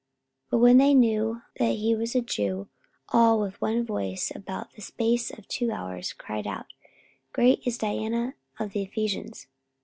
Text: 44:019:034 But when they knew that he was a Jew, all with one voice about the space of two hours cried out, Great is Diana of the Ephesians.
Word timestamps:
44:019:034 0.45 0.45
But 0.49 0.57
when 0.57 0.77
they 0.79 0.93
knew 0.95 1.41
that 1.57 1.75
he 1.75 1.93
was 1.93 2.15
a 2.15 2.21
Jew, 2.21 2.67
all 3.09 3.39
with 3.39 3.61
one 3.61 3.85
voice 3.85 4.31
about 4.35 4.71
the 4.71 4.81
space 4.81 5.29
of 5.29 5.47
two 5.47 5.69
hours 5.71 6.11
cried 6.13 6.47
out, 6.47 6.65
Great 7.33 7.61
is 7.67 7.77
Diana 7.77 8.33
of 8.59 8.71
the 8.71 8.81
Ephesians. 8.81 9.45